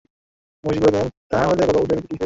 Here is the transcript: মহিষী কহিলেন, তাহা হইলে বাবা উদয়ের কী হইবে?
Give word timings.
মহিষী 0.63 0.79
কহিলেন, 0.83 1.05
তাহা 1.31 1.45
হইলে 1.47 1.63
বাবা 1.67 1.79
উদয়ের 1.79 2.01
কী 2.01 2.05
হইবে? 2.05 2.19